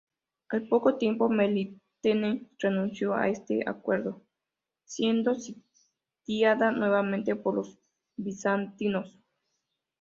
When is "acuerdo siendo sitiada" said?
3.69-6.71